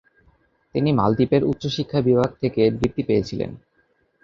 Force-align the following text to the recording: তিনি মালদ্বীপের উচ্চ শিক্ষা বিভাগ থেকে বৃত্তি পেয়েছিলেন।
তিনি 0.75 0.89
মালদ্বীপের 0.93 1.43
উচ্চ 1.43 1.63
শিক্ষা 1.67 1.99
বিভাগ 2.01 2.29
থেকে 2.41 2.61
বৃত্তি 2.71 3.01
পেয়েছিলেন। 3.03 3.51